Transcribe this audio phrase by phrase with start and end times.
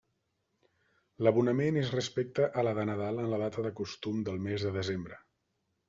[1.27, 4.77] L'abonament és respecte a la de Nadal en la data de costum del mes de
[4.81, 5.25] desembre.